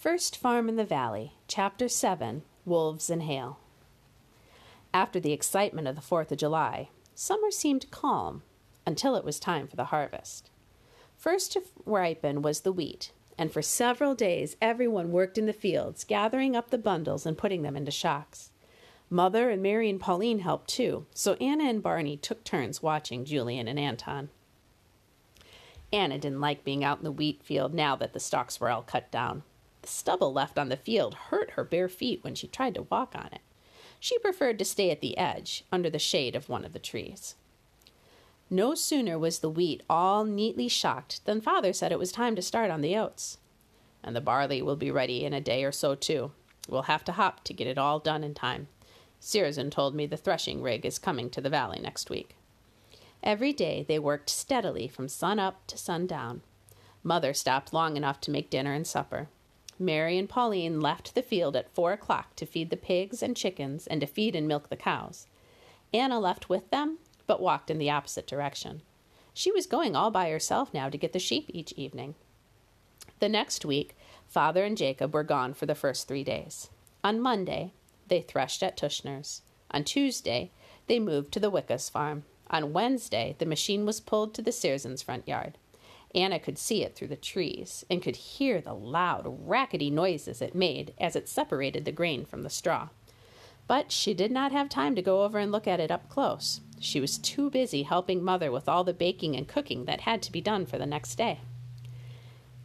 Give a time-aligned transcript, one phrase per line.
[0.00, 3.58] First Farm in the Valley, Chapter 7 Wolves and Hail.
[4.94, 8.42] After the excitement of the Fourth of July, summer seemed calm
[8.86, 10.48] until it was time for the harvest.
[11.18, 16.04] First to ripen was the wheat, and for several days everyone worked in the fields,
[16.04, 18.52] gathering up the bundles and putting them into shocks.
[19.10, 23.68] Mother and Mary and Pauline helped too, so Anna and Barney took turns watching Julian
[23.68, 24.30] and Anton.
[25.92, 28.80] Anna didn't like being out in the wheat field now that the stalks were all
[28.80, 29.42] cut down.
[29.82, 33.14] The stubble left on the field hurt her bare feet when she tried to walk
[33.14, 33.40] on it.
[33.98, 37.34] She preferred to stay at the edge, under the shade of one of the trees.
[38.48, 42.42] No sooner was the wheat all neatly shocked than father said it was time to
[42.42, 43.38] start on the oats.
[44.02, 46.32] And the barley will be ready in a day or so, too.
[46.68, 48.68] We'll have to hop to get it all done in time.
[49.20, 52.36] Searson told me the threshing rig is coming to the valley next week.
[53.22, 56.40] Every day they worked steadily from sun up to sundown.
[57.02, 59.28] Mother stopped long enough to make dinner and supper.
[59.80, 63.86] Mary and Pauline left the field at four o'clock to feed the pigs and chickens
[63.86, 65.26] and to feed and milk the cows.
[65.94, 68.82] Anna left with them, but walked in the opposite direction.
[69.32, 72.14] She was going all by herself now to get the sheep each evening.
[73.20, 76.68] The next week, Father and Jacob were gone for the first three days.
[77.02, 77.72] On Monday,
[78.08, 79.40] they threshed at Tushner's.
[79.70, 80.50] On Tuesday,
[80.88, 82.24] they moved to the Wickas farm.
[82.50, 85.56] On Wednesday, the machine was pulled to the Searsons' front yard.
[86.14, 90.54] Anna could see it through the trees and could hear the loud, rackety noises it
[90.54, 92.88] made as it separated the grain from the straw.
[93.66, 96.60] But she did not have time to go over and look at it up close.
[96.80, 100.32] She was too busy helping Mother with all the baking and cooking that had to
[100.32, 101.40] be done for the next day.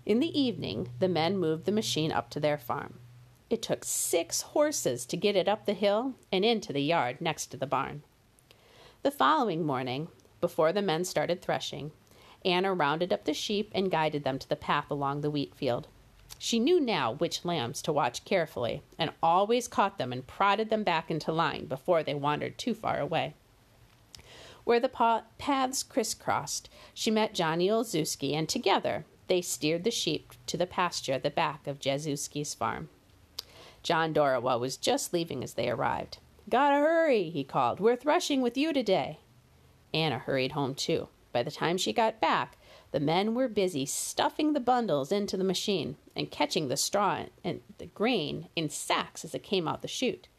[0.05, 2.99] In the evening, the men moved the machine up to their farm.
[3.49, 7.47] It took six horses to get it up the hill and into the yard next
[7.47, 8.01] to the barn.
[9.03, 10.07] The following morning,
[10.41, 11.91] before the men started threshing,
[12.45, 15.87] Anna rounded up the sheep and guided them to the path along the wheat field.
[16.37, 20.83] She knew now which lambs to watch carefully, and always caught them and prodded them
[20.83, 23.33] back into line before they wandered too far away.
[24.63, 30.57] Where the paths crisscrossed, she met Johnny Olszewski, and together they steered the sheep to
[30.57, 32.89] the pasture at the back of Jaszewski's farm.
[33.81, 36.17] John Dorawa was just leaving as they arrived.
[36.49, 37.79] Gotta hurry, he called.
[37.79, 39.19] We're threshing with you today.
[39.93, 41.07] Anna hurried home too.
[41.35, 42.57] By the time she got back,
[42.91, 47.59] the men were busy stuffing the bundles into the machine and catching the straw and
[47.77, 50.29] the grain in sacks as it came out the chute.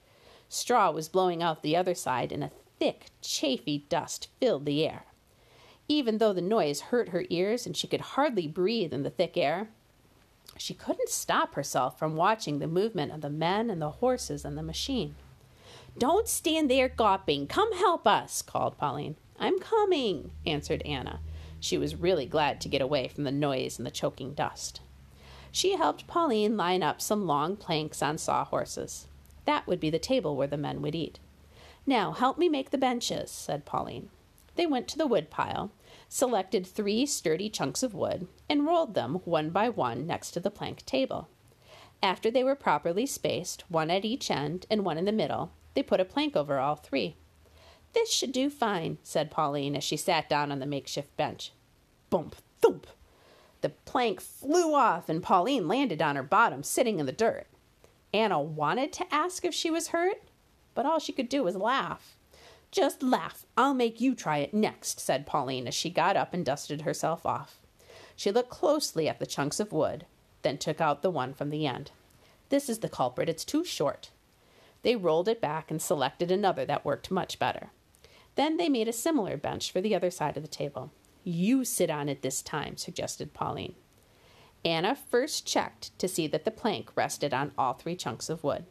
[0.48, 5.04] Straw was blowing out the other side, and a thick, chafy dust filled the air.
[5.86, 9.36] Even though the noise hurt her ears and she could hardly breathe in the thick
[9.36, 9.68] air,
[10.56, 14.56] she couldn't stop herself from watching the movement of the men and the horses and
[14.56, 15.14] the machine.
[15.98, 17.48] Don't stand there gawping.
[17.48, 19.16] Come help us, called Pauline.
[19.38, 21.20] I'm coming, answered Anna.
[21.60, 24.80] She was really glad to get away from the noise and the choking dust.
[25.50, 29.06] She helped Pauline line up some long planks on sawhorses.
[29.46, 31.18] That would be the table where the men would eat.
[31.86, 34.10] Now help me make the benches, said Pauline.
[34.56, 35.70] They went to the woodpile,
[36.08, 40.50] selected three sturdy chunks of wood, and rolled them one by one next to the
[40.50, 41.28] plank table.
[42.02, 45.82] After they were properly spaced, one at each end and one in the middle, they
[45.82, 47.16] put a plank over all three.
[47.96, 51.52] This should do fine, said Pauline as she sat down on the makeshift bench.
[52.10, 52.86] Bump, thump!
[53.62, 57.46] The plank flew off, and Pauline landed on her bottom, sitting in the dirt.
[58.12, 60.20] Anna wanted to ask if she was hurt,
[60.74, 62.18] but all she could do was laugh.
[62.70, 63.46] Just laugh.
[63.56, 67.24] I'll make you try it next, said Pauline as she got up and dusted herself
[67.24, 67.62] off.
[68.14, 70.04] She looked closely at the chunks of wood,
[70.42, 71.92] then took out the one from the end.
[72.50, 73.30] This is the culprit.
[73.30, 74.10] It's too short.
[74.82, 77.70] They rolled it back and selected another that worked much better.
[78.36, 80.92] Then they made a similar bench for the other side of the table.
[81.24, 83.74] You sit on it this time, suggested Pauline.
[84.64, 88.64] Anna first checked to see that the plank rested on all three chunks of wood.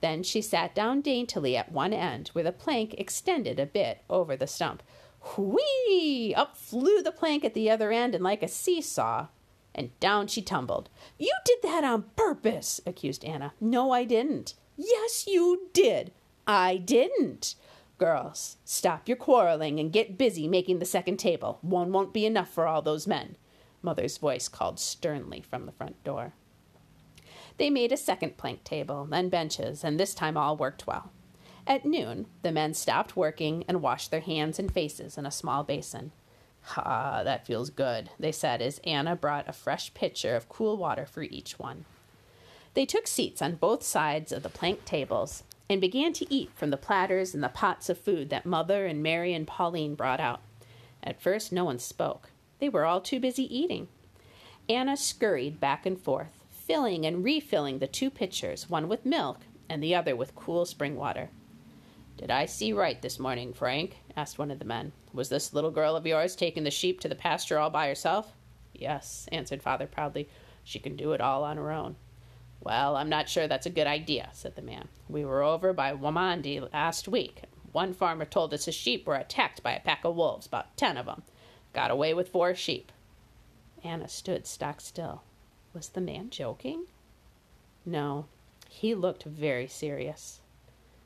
[0.00, 4.36] Then she sat down daintily at one end, where the plank extended a bit over
[4.36, 4.82] the stump.
[5.36, 6.34] Whee!
[6.36, 9.28] Up flew the plank at the other end, and like a seesaw,
[9.74, 10.88] and down she tumbled.
[11.18, 13.54] You did that on purpose, accused Anna.
[13.60, 14.54] No, I didn't.
[14.76, 16.12] Yes, you did.
[16.46, 17.54] I didn't.
[18.04, 21.58] Girls, stop your quarreling and get busy making the second table.
[21.62, 23.36] One won't be enough for all those men.
[23.80, 26.34] Mother's voice called sternly from the front door.
[27.56, 31.12] They made a second plank table and benches, and this time all worked well.
[31.66, 35.64] At noon, the men stopped working and washed their hands and faces in a small
[35.64, 36.12] basin.
[36.76, 41.06] Ah, that feels good, they said as Anna brought a fresh pitcher of cool water
[41.06, 41.86] for each one.
[42.74, 46.70] They took seats on both sides of the plank tables and began to eat from
[46.70, 50.42] the platters and the pots of food that Mother and Mary and Pauline brought out.
[51.02, 52.30] At first, no one spoke.
[52.58, 53.88] They were all too busy eating.
[54.68, 59.82] Anna scurried back and forth, filling and refilling the two pitchers, one with milk and
[59.82, 61.30] the other with cool spring water.
[62.16, 63.96] Did I see right this morning, Frank?
[64.16, 64.92] asked one of the men.
[65.12, 68.32] Was this little girl of yours taking the sheep to the pasture all by herself?
[68.72, 70.28] Yes, answered father proudly.
[70.62, 71.96] She can do it all on her own.
[72.60, 74.88] Well, I'm not sure that's a good idea, said the man.
[75.08, 77.42] We were over by Waumandee last week.
[77.72, 80.96] One farmer told us his sheep were attacked by a pack of wolves, about ten
[80.96, 81.22] of them.
[81.72, 82.92] Got away with four sheep.
[83.82, 85.22] Anna stood stock still.
[85.74, 86.86] Was the man joking?
[87.84, 88.26] No,
[88.70, 90.40] he looked very serious.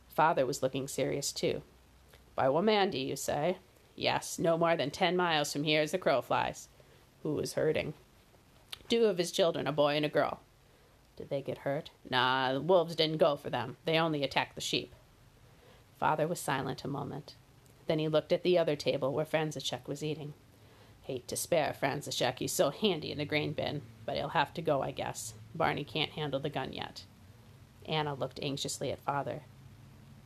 [0.09, 1.62] Father was looking serious too.
[2.35, 3.59] By Waumandee, you say?
[3.97, 6.69] Yes, no more than ten miles from here as the crow flies.
[7.23, 7.94] Who was hurting?
[8.89, 10.41] Two of his children, a boy and a girl.
[11.19, 11.91] Did they get hurt?
[12.09, 13.76] Nah, the wolves didn't go for them.
[13.85, 14.94] They only attacked the sheep.
[15.99, 17.35] Father was silent a moment.
[17.88, 20.35] Then he looked at the other table where Franziszek was eating.
[21.03, 24.62] Hate to spare Franziszek, he's so handy in the grain bin, but he'll have to
[24.62, 25.35] go, I guess.
[25.56, 27.03] Barney can't handle the gun yet.
[27.85, 29.43] Anna looked anxiously at father.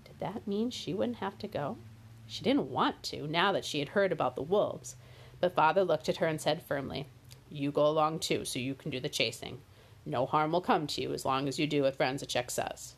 [0.05, 1.79] Did that mean she wouldn't have to go?
[2.27, 4.97] She didn't want to, now that she had heard about the wolves,
[5.41, 7.06] but father looked at her and said firmly,
[7.49, 9.62] You go along too, so you can do the chasing.
[10.05, 12.95] No harm will come to you as long as you do what Franziszek says.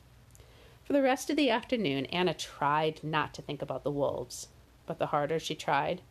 [0.82, 4.48] For the rest of the afternoon, Anna tried not to think about the wolves,
[4.86, 6.02] but the harder she tried,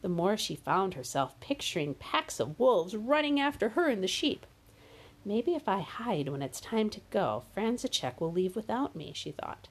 [0.00, 4.46] the more she found herself picturing packs of wolves running after her and the sheep.
[5.24, 9.30] Maybe if I hide when it's time to go, Franziszek will leave without me, she
[9.30, 9.68] thought.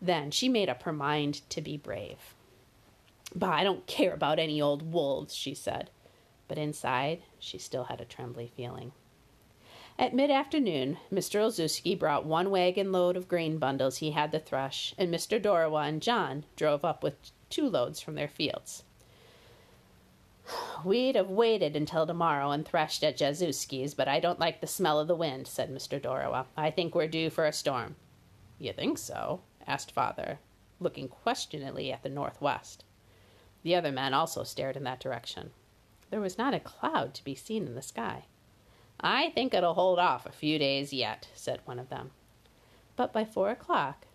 [0.00, 2.34] Then she made up her mind to be brave.
[3.34, 5.90] Bah, I don't care about any old wolves, she said.
[6.48, 8.92] But inside, she still had a trembly feeling.
[10.00, 11.40] At mid afternoon, Mr.
[11.40, 15.38] Olszewski brought one wagon load of grain bundles he had to thresh, and Mr.
[15.38, 18.84] Dorawa and John drove up with two loads from their fields.
[20.86, 24.98] We'd have waited until tomorrow and threshed at Jazuski's, but I don't like the smell
[24.98, 26.00] of the wind, said Mr.
[26.00, 26.46] Dorawa.
[26.56, 27.96] I think we're due for a storm.
[28.58, 29.42] You think so?
[29.66, 30.38] asked father,
[30.80, 32.84] looking questioningly at the northwest.
[33.64, 35.50] The other men also stared in that direction.
[36.08, 38.24] There was not a cloud to be seen in the sky.
[39.02, 42.10] I think it'll hold off a few days yet, said one of them.
[42.96, 44.06] But by four o'clock,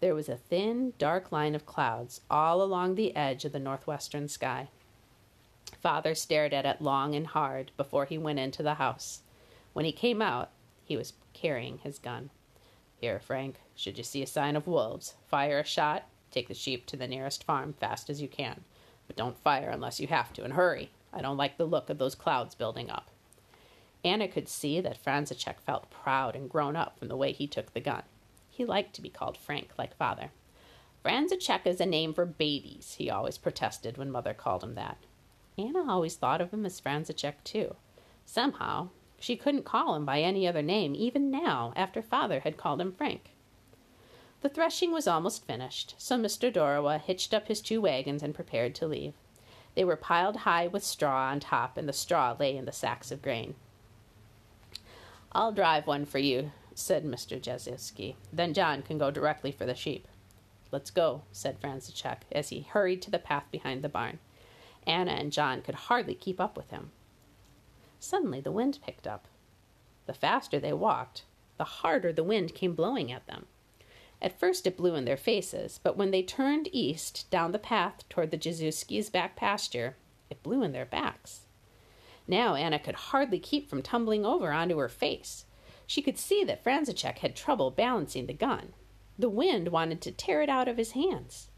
[0.00, 4.28] there was a thin, dark line of clouds all along the edge of the northwestern
[4.28, 4.68] sky.
[5.80, 9.22] Father stared at it long and hard before he went into the house.
[9.72, 10.50] When he came out,
[10.84, 12.28] he was carrying his gun.
[13.00, 16.84] Here, Frank, should you see a sign of wolves, fire a shot, take the sheep
[16.86, 18.64] to the nearest farm fast as you can.
[19.06, 20.90] But don't fire unless you have to, and hurry.
[21.12, 23.10] I don't like the look of those clouds building up.
[24.04, 27.72] Anna could see that Franziszek felt proud and grown up from the way he took
[27.72, 28.02] the gun.
[28.50, 30.30] He liked to be called Frank, like father.
[31.02, 34.98] Franziszek is a name for babies, he always protested when mother called him that.
[35.56, 37.76] Anna always thought of him as Franziszek, too.
[38.26, 42.80] Somehow, she couldn't call him by any other name, even now, after father had called
[42.80, 43.30] him Frank.
[44.42, 46.52] The threshing was almost finished, so Mr.
[46.52, 49.14] Dorawa hitched up his two wagons and prepared to leave.
[49.74, 53.10] They were piled high with straw on top, and the straw lay in the sacks
[53.10, 53.54] of grain.
[55.34, 57.40] I'll drive one for you, said Mr.
[57.40, 58.14] Jazuski.
[58.32, 60.06] Then John can go directly for the sheep.
[60.70, 64.20] Let's go, said Franziszek as he hurried to the path behind the barn.
[64.86, 66.92] Anna and John could hardly keep up with him.
[67.98, 69.26] Suddenly the wind picked up.
[70.06, 71.24] The faster they walked,
[71.56, 73.46] the harder the wind came blowing at them.
[74.22, 78.08] At first it blew in their faces, but when they turned east down the path
[78.08, 79.96] toward the Jazuskis' back pasture,
[80.30, 81.40] it blew in their backs.
[82.26, 85.44] Now Anna could hardly keep from tumbling over onto her face.
[85.86, 88.72] She could see that Franziszek had trouble balancing the gun.
[89.18, 91.50] The wind wanted to tear it out of his hands.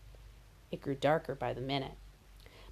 [0.70, 1.94] It grew darker by the minute.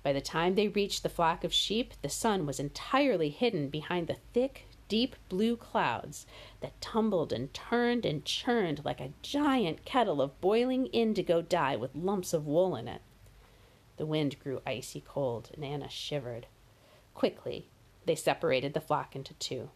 [0.02, 4.06] By the time they reached the flock of sheep, the sun was entirely hidden behind
[4.06, 6.26] the thick, deep blue clouds
[6.60, 11.94] that tumbled and turned and churned like a giant kettle of boiling indigo dye with
[11.94, 13.00] lumps of wool in it.
[13.96, 16.48] The wind grew icy cold, and Anna shivered.
[17.14, 17.68] Quickly,
[18.06, 19.70] they separated the flock into two.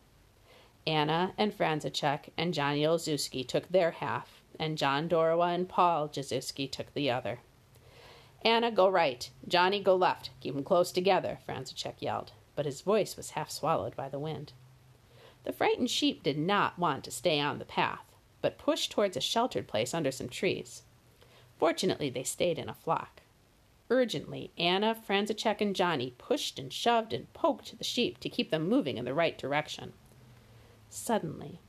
[0.86, 6.70] Anna and Franziszek and Johnny Olszewski took their half, and John Dorawa and Paul Jazuski
[6.70, 7.40] took the other.
[8.42, 9.28] Anna, go right.
[9.46, 10.30] Johnny, go left.
[10.40, 14.52] Keep 'em close together, Franziszek yelled, but his voice was half swallowed by the wind.
[15.44, 18.04] The frightened sheep did not want to stay on the path,
[18.40, 20.82] but pushed towards a sheltered place under some trees.
[21.58, 23.17] Fortunately, they stayed in a flock.
[23.90, 28.68] Urgently, Anna, Franziszek, and Johnny pushed and shoved and poked the sheep to keep them
[28.68, 29.94] moving in the right direction.
[30.90, 31.60] Suddenly,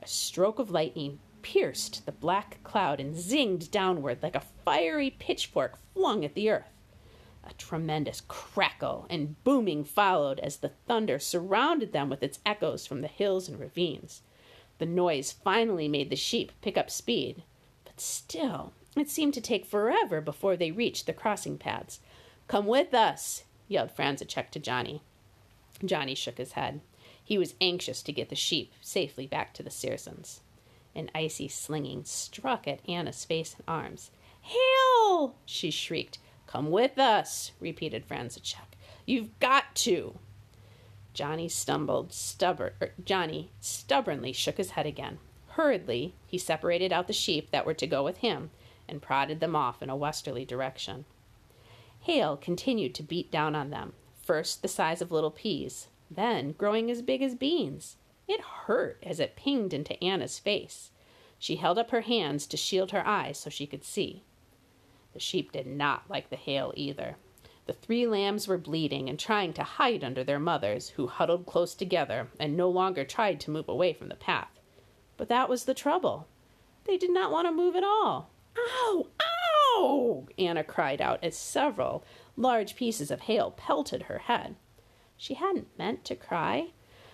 [0.00, 5.78] a stroke of lightning pierced the black cloud and zinged downward like a fiery pitchfork
[5.94, 6.72] flung at the earth.
[7.44, 13.02] A tremendous crackle and booming followed as the thunder surrounded them with its echoes from
[13.02, 14.22] the hills and ravines.
[14.78, 17.42] The noise finally made the sheep pick up speed,
[17.84, 22.00] but still it seemed to take forever before they reached the crossing pads.
[22.46, 25.02] Come with us, yelled Franziszek to Johnny.
[25.84, 26.80] Johnny shook his head.
[27.22, 30.40] He was anxious to get the sheep safely back to the Searsons.
[30.94, 34.10] An icy slinging struck at Anna's face and arms.
[34.42, 35.34] Hail!
[35.44, 36.18] she shrieked.
[36.46, 38.76] Come with us, repeated Franziszek.
[39.06, 40.18] You've got to.
[41.14, 42.72] Johnny stumbled, stubborn.
[42.80, 45.18] Er, Johnny stubbornly shook his head again.
[45.50, 48.50] Hurriedly, he separated out the sheep that were to go with him
[48.88, 51.04] and prodded them off in a westerly direction.
[52.00, 56.90] Hail continued to beat down on them, first the size of little peas, then growing
[56.90, 57.96] as big as beans.
[58.28, 60.90] It hurt as it pinged into Anna's face.
[61.38, 64.24] She held up her hands to shield her eyes so she could see.
[65.12, 67.16] The sheep did not like the hail either.
[67.66, 71.74] The three lambs were bleeding and trying to hide under their mothers, who huddled close
[71.74, 74.60] together and no longer tried to move away from the path.
[75.16, 76.26] But that was the trouble.
[76.84, 78.28] They did not want to move at all.
[78.58, 79.06] Ow!
[79.20, 80.26] Ow!
[80.38, 82.04] Anna cried out as several
[82.36, 84.56] large pieces of hail pelted her head.
[85.16, 86.68] She hadn't meant to cry,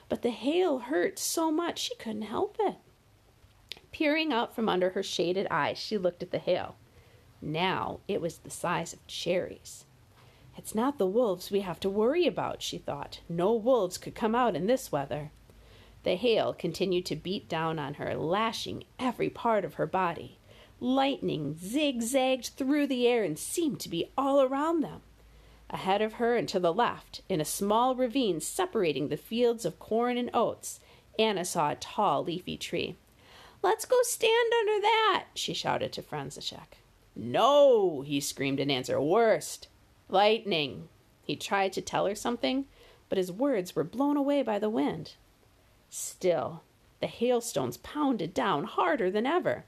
[0.09, 2.76] but the hail hurt so much she couldn't help it.
[3.92, 6.76] Peering out from under her shaded eyes, she looked at the hail.
[7.40, 9.85] Now it was the size of cherries.
[10.56, 13.20] It's not the wolves we have to worry about, she thought.
[13.28, 15.30] No wolves could come out in this weather.
[16.02, 20.38] The hail continued to beat down on her, lashing every part of her body.
[20.80, 25.02] Lightning zigzagged through the air and seemed to be all around them.
[25.68, 29.78] Ahead of her and to the left, in a small ravine separating the fields of
[29.78, 30.80] corn and oats,
[31.18, 32.96] Anna saw a tall, leafy tree.
[33.62, 36.78] Let's go stand under that, she shouted to Franziszek.
[37.14, 39.00] No, he screamed in answer.
[39.00, 39.68] Worst.
[40.08, 40.88] Lightning.
[41.22, 42.64] He tried to tell her something,
[43.08, 45.12] but his words were blown away by the wind.
[45.90, 46.62] Still,
[47.00, 49.66] the hailstones pounded down harder than ever.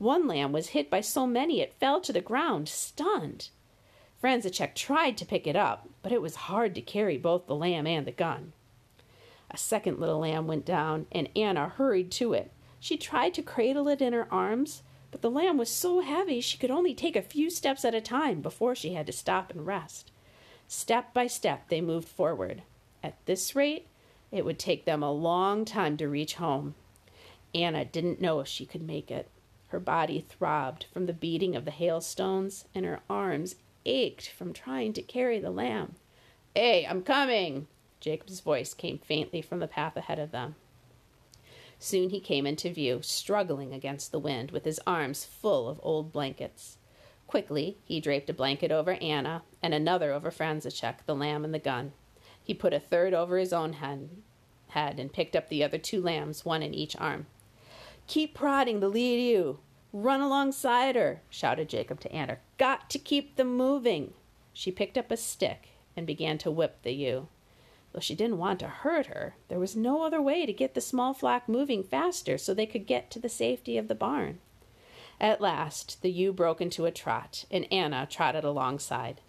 [0.00, 3.50] One lamb was hit by so many it fell to the ground, stunned.
[4.22, 7.86] Franziszek tried to pick it up, but it was hard to carry both the lamb
[7.86, 8.54] and the gun.
[9.50, 12.50] A second little lamb went down, and Anna hurried to it.
[12.78, 16.56] She tried to cradle it in her arms, but the lamb was so heavy she
[16.56, 19.66] could only take a few steps at a time before she had to stop and
[19.66, 20.10] rest.
[20.66, 22.62] Step by step they moved forward.
[23.02, 23.86] At this rate,
[24.32, 26.74] it would take them a long time to reach home.
[27.54, 29.28] Anna didn't know if she could make it.
[29.70, 33.54] Her body throbbed from the beating of the hailstones, and her arms
[33.86, 35.94] ached from trying to carry the lamb.
[36.54, 37.68] Hey, I'm coming!
[38.00, 40.56] Jacob's voice came faintly from the path ahead of them.
[41.78, 46.12] Soon he came into view, struggling against the wind, with his arms full of old
[46.12, 46.76] blankets.
[47.28, 51.60] Quickly, he draped a blanket over Anna and another over Franziszek, the lamb and the
[51.60, 51.92] gun.
[52.42, 54.10] He put a third over his own head,
[54.70, 57.26] head and picked up the other two lambs, one in each arm.
[58.10, 59.60] Keep prodding the lead ewe.
[59.92, 62.38] Run alongside her, shouted Jacob to Anna.
[62.58, 64.14] Got to keep them moving.
[64.52, 67.28] She picked up a stick and began to whip the ewe.
[67.92, 70.80] Though she didn't want to hurt her, there was no other way to get the
[70.80, 74.40] small flock moving faster so they could get to the safety of the barn.
[75.20, 79.20] At last, the ewe broke into a trot, and Anna trotted alongside.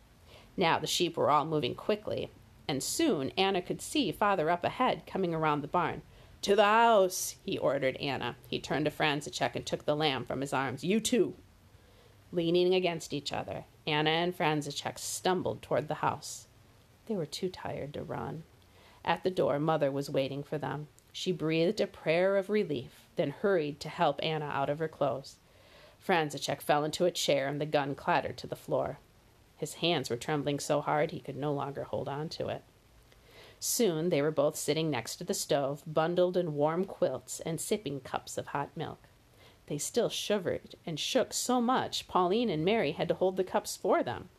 [0.58, 2.32] Now the sheep were all moving quickly,
[2.68, 6.02] and soon Anna could see father up ahead coming around the barn.
[6.44, 8.36] To the house, he ordered Anna.
[8.48, 10.84] He turned to Franziszek and took the lamb from his arms.
[10.84, 11.36] You too.
[12.32, 16.48] Leaning against each other, Anna and Franziszek stumbled toward the house.
[17.06, 18.44] They were too tired to run.
[19.06, 20.88] At the door, Mother was waiting for them.
[21.12, 25.36] She breathed a prayer of relief, then hurried to help Anna out of her clothes.
[26.00, 28.98] Franziszek fell into a chair and the gun clattered to the floor.
[29.58, 32.64] His hands were trembling so hard he could no longer hold on to it.
[33.64, 38.00] Soon they were both sitting next to the stove, bundled in warm quilts and sipping
[38.00, 39.08] cups of hot milk.
[39.68, 43.78] They still shivered and shook so much Pauline and Mary had to hold the cups
[43.78, 44.30] for them.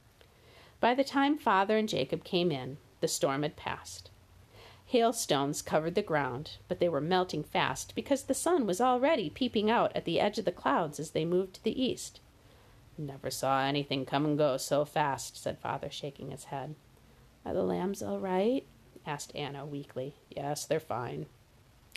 [0.81, 4.11] By the time father and Jacob came in, the storm had passed.
[4.87, 9.71] Hailstones covered the ground, but they were melting fast because the sun was already peeping
[9.71, 12.19] out at the edge of the clouds as they moved to the east.
[12.99, 16.75] Never saw anything come and go so fast, said father, shaking his head.
[17.47, 18.67] Are the lambs all right?
[19.06, 20.14] Asked Anna weakly.
[20.30, 21.26] Yes, they're fine.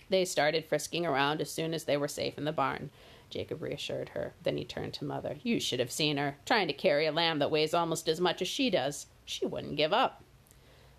[0.09, 2.91] They started frisking around as soon as they were safe in the barn,
[3.29, 4.33] Jacob reassured her.
[4.43, 5.37] Then he turned to Mother.
[5.43, 8.41] You should have seen her, trying to carry a lamb that weighs almost as much
[8.41, 9.07] as she does.
[9.25, 10.23] She wouldn't give up.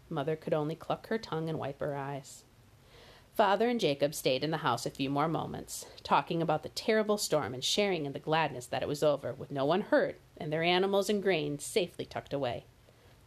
[0.08, 2.44] Mother could only cluck her tongue and wipe her eyes.
[3.34, 7.18] Father and Jacob stayed in the house a few more moments, talking about the terrible
[7.18, 10.52] storm and sharing in the gladness that it was over, with no one hurt and
[10.52, 12.64] their animals and grain safely tucked away.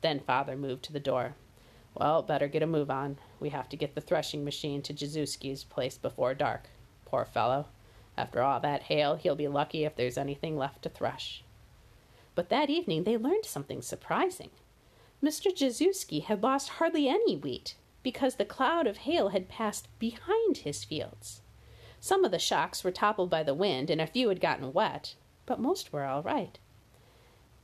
[0.02, 1.36] Then father moved to the door.
[1.96, 3.18] Well, better get a move on.
[3.40, 6.70] We have to get the threshing machine to Jazuski's place before dark.
[7.06, 7.66] Poor fellow.
[8.18, 11.44] After all that hail, he'll be lucky if there's anything left to thresh.
[12.36, 14.52] But that evening they learned something surprising.
[15.24, 15.54] Mr.
[15.54, 20.84] Jazuski had lost hardly any wheat because the cloud of hail had passed behind his
[20.84, 21.42] fields.
[22.00, 25.16] Some of the shocks were toppled by the wind, and a few had gotten wet,
[25.46, 26.58] but most were all right.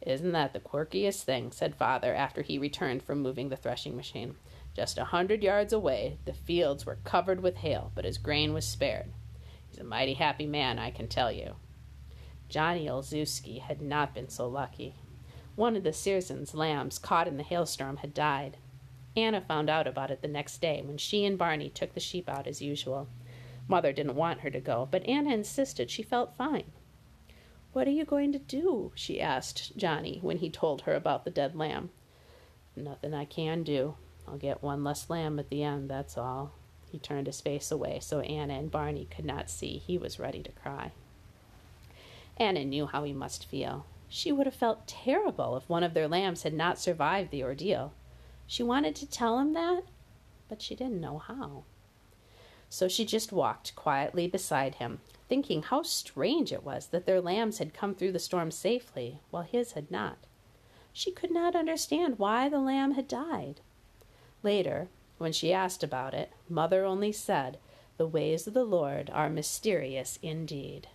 [0.02, 1.52] Isn't that the quirkiest thing?
[1.52, 4.36] said father after he returned from moving the threshing machine.
[4.76, 8.68] Just a hundred yards away, the fields were covered with hail, but his grain was
[8.68, 9.14] spared.
[9.70, 11.56] He's a mighty happy man, I can tell you.
[12.50, 14.96] Johnny Olszewski had not been so lucky.
[15.56, 18.58] One of the Searsons' lambs caught in the hailstorm had died.
[19.16, 22.30] Anna found out about it the next day when she and Barney took the sheep
[22.30, 23.08] out as usual.
[23.68, 26.72] Mother didn't want her to go, but Anna insisted she felt fine.
[27.76, 28.94] What are you going to do?
[28.96, 31.90] she asked Johnny when he told her about the dead lamb.
[32.74, 33.96] Nothing I can do.
[34.26, 36.54] I'll get one less lamb at the end, that's all.
[36.90, 40.42] He turned his face away so Anna and Barney could not see he was ready
[40.44, 40.94] to cry.
[42.38, 43.86] Anna knew how he must feel.
[44.08, 47.92] She would have felt terrible if one of their lambs had not survived the ordeal.
[48.48, 49.84] She wanted to tell him that,
[50.48, 51.66] but she didn't know how.
[52.70, 57.58] So she just walked quietly beside him, thinking how strange it was that their lambs
[57.58, 60.18] had come through the storm safely, while his had not.
[60.94, 63.62] She could not understand why the lamb had died.
[64.44, 67.58] Later, when she asked about it, Mother only said,
[67.98, 70.88] The ways of the Lord are mysterious indeed.